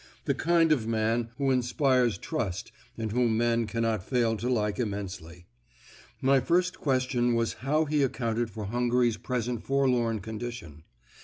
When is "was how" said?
7.35-7.85